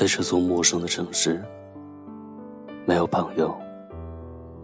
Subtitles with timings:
[0.00, 1.44] 在这座陌生的城市，
[2.86, 3.54] 没有朋友，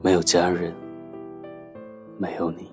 [0.00, 0.72] 没有家人，
[2.16, 2.72] 没有你。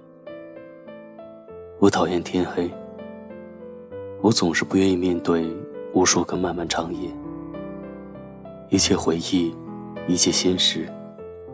[1.77, 2.71] 我讨厌天黑，
[4.21, 5.53] 我总是不愿意面对
[5.93, 7.09] 无数个漫漫长夜，
[8.69, 9.53] 一切回忆，
[10.07, 10.89] 一切现实，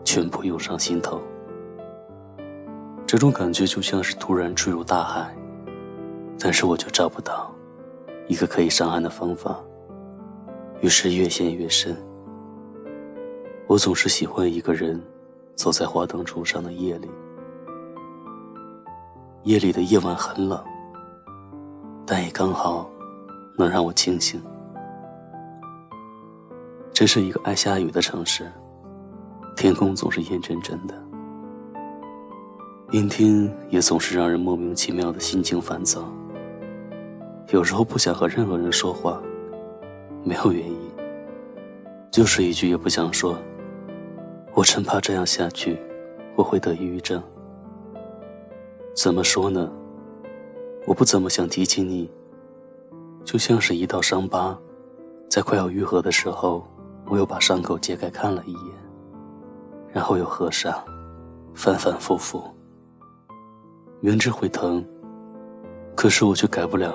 [0.04, 1.20] 全部涌上心头。
[3.04, 5.36] 这种感觉就像是突然坠入大海，
[6.38, 7.52] 但是我却找不到
[8.28, 9.60] 一个可以上岸的方法，
[10.80, 11.96] 于是越陷越深。
[13.66, 15.00] 我总是喜欢一个人
[15.54, 17.08] 走在华灯初上的夜里，
[19.44, 20.62] 夜里的夜晚很冷，
[22.04, 22.90] 但也刚好
[23.56, 24.42] 能让我清醒。
[26.92, 28.50] 这是一个爱下雨的城市，
[29.56, 30.94] 天空总是阴沉沉的。
[32.90, 36.12] 阴天也总是让人莫名其妙的心情烦躁。
[37.52, 39.22] 有时候不想和任何人说话，
[40.22, 40.78] 没有原因，
[42.10, 43.38] 就是一句也不想说。
[44.54, 45.78] 我真怕这样下去，
[46.34, 47.22] 我会得抑郁症。
[48.94, 49.70] 怎么说呢？
[50.86, 52.10] 我不怎么想提起你，
[53.24, 54.58] 就像是一道伤疤，
[55.28, 56.66] 在快要愈合的时候，
[57.06, 58.74] 我又把伤口揭开看了一眼，
[59.92, 60.74] 然后又合上，
[61.54, 62.42] 反反复复。
[64.00, 64.84] 明知会疼，
[65.94, 66.94] 可是我却改不了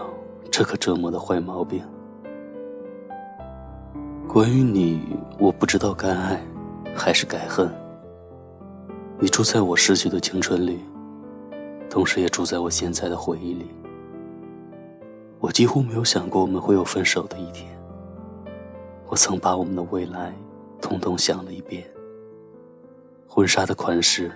[0.51, 1.81] 这个折磨的坏毛病。
[4.35, 5.01] 关于你，
[5.39, 6.45] 我不知道该爱
[6.93, 7.73] 还是该恨。
[9.17, 10.81] 你住在我逝去的青春里，
[11.89, 13.67] 同时也住在我现在的回忆里。
[15.39, 17.65] 我几乎没有想过我们会有分手的一天。
[19.07, 20.33] 我曾把我们的未来
[20.81, 21.85] 统统想了一遍，
[23.29, 24.29] 婚纱的款式，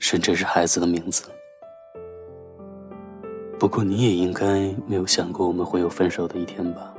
[0.00, 1.30] 甚至是孩子的名字。
[3.60, 6.92] 不过你也应该没有想过我们会有分手的一天吧？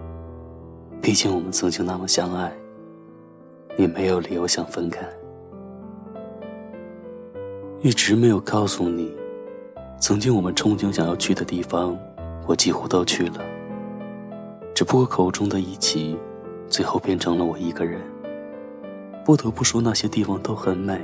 [1.06, 2.52] 毕竟我们曾经那么相爱，
[3.78, 5.08] 你没有理由想分开。
[7.84, 9.16] 一直没有告诉你，
[10.00, 11.96] 曾经我们憧憬想要去的地方，
[12.48, 13.40] 我几乎都去了。
[14.74, 16.18] 只不过口中的一起，
[16.68, 18.02] 最后变成了我一个人。
[19.24, 21.00] 不得不说那些地方都很美。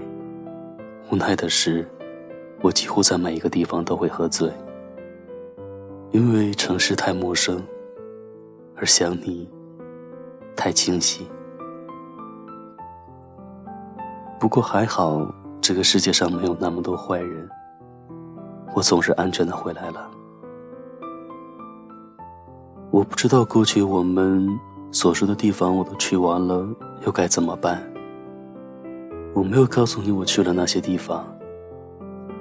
[1.12, 1.88] 无奈的是，
[2.64, 4.50] 我几乎在每一个地方都会喝醉。
[6.10, 7.64] 因为城市太陌生，
[8.76, 9.48] 而想你
[10.62, 11.28] 太清晰。
[14.40, 15.28] 不过还好，
[15.60, 17.50] 这个世界上没有那么多坏人，
[18.76, 20.08] 我总是安全的回来了。
[22.92, 24.48] 我不知道过去我们
[24.92, 26.68] 所说的地方我都去完了，
[27.08, 27.82] 又该怎么办？
[29.34, 31.26] 我没有告诉你我去了那些地方，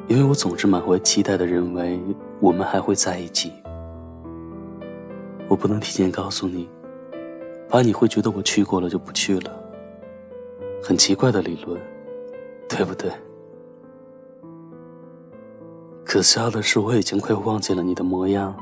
[0.08, 1.98] 因为我总是满怀期待的认为
[2.38, 3.50] 我们还会在一起。
[5.48, 6.68] 我不能提前告诉你，
[7.70, 9.56] 怕你会觉得我去过了就不去了。
[10.82, 11.80] 很奇怪的理论，
[12.68, 13.08] 对不对？
[16.04, 18.52] 可笑的是，我已经快忘记了你的模样，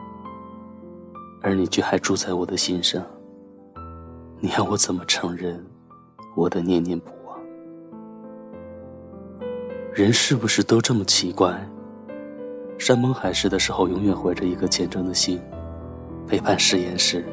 [1.41, 3.03] 而你却还住在我的心上。
[4.41, 5.65] 你要我怎么承认
[6.37, 7.41] 我的念念不忘？
[9.95, 11.59] 人是不是都这么奇怪？
[12.77, 15.41] 山盟海誓的时候，永远怀着一颗虔诚的心。
[16.27, 17.25] 背叛誓言时，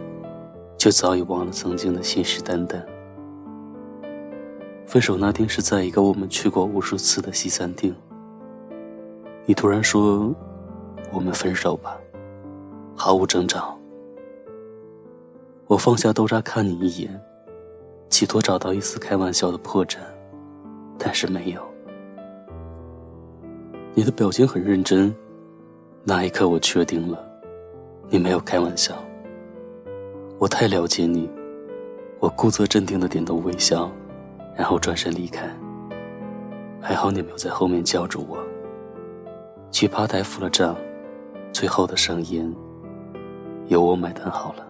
[0.85, 2.79] 却早已忘了曾经的信誓旦旦。
[4.85, 7.91] 分手那天是在一个我们去过无数次的西餐厅。
[9.47, 10.31] 你突然说
[11.11, 11.97] ：“我们分手吧。”
[12.95, 13.75] 毫无征兆。
[15.65, 17.19] 我放下豆渣看你一眼，
[18.07, 19.97] 企图找到一丝开玩笑的破绽，
[20.99, 21.63] 但是没有。
[23.95, 25.11] 你的表情很认真，
[26.03, 27.27] 那一刻我确定了。
[28.07, 28.93] 你没有开玩笑，
[30.37, 31.29] 我太了解你。
[32.19, 33.91] 我故作镇定的点头微笑，
[34.55, 35.47] 然后转身离开。
[36.81, 38.37] 还好你没有在后面叫住我。
[39.71, 40.75] 去吧台付了账，
[41.51, 42.51] 最后的盛宴
[43.67, 44.65] 由我买单好了。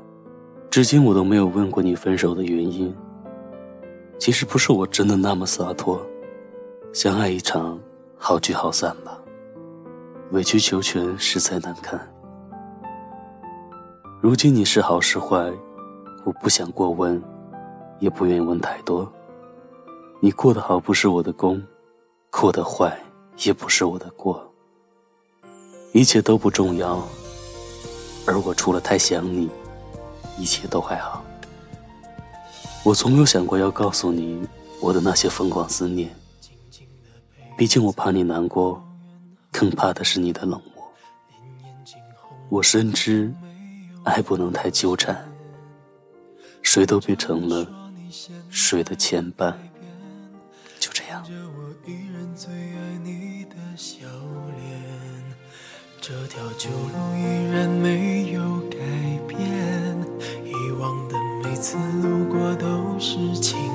[0.69, 2.93] 至今我都没有问过你分手的原因。
[4.17, 5.99] 其实不是我真的那么洒脱，
[6.93, 7.79] 相爱一场，
[8.17, 9.19] 好聚好散吧。
[10.31, 11.99] 委曲求全实在难堪。
[14.25, 15.53] 如今你是好是坏，
[16.23, 17.21] 我不想过问，
[17.99, 19.07] 也不愿意问太多。
[20.19, 21.61] 你过得好不是我的功，
[22.31, 22.99] 过得坏
[23.45, 24.51] 也不是我的过。
[25.93, 27.07] 一切都不重要，
[28.25, 29.47] 而我除了太想你，
[30.39, 31.23] 一切都还好。
[32.83, 34.43] 我从没有想过要告诉你
[34.81, 36.09] 我的那些疯狂思念，
[37.55, 38.83] 毕竟我怕你难过，
[39.51, 40.83] 更怕的是你的冷漠。
[42.49, 43.31] 我深知。
[44.05, 45.15] 爱不能太纠缠，
[46.61, 47.67] 谁都别成了
[48.49, 49.53] 谁的牵绊。
[50.79, 51.23] 就这样。
[56.01, 58.77] 这条旧路依然没有改
[59.27, 59.39] 变，
[60.45, 63.74] 以往的每次路过都是晴。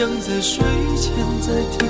[0.00, 0.64] 想在睡
[0.96, 1.12] 前
[1.42, 1.89] 再听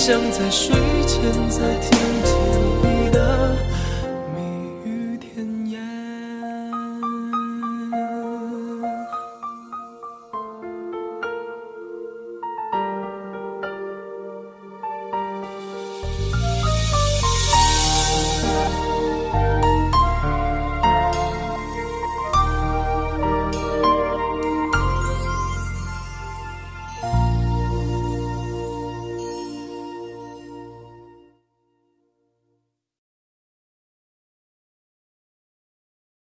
[0.00, 0.30] 像。
[0.30, 0.74] 在睡
[1.06, 1.20] 前
[1.50, 1.99] 再听。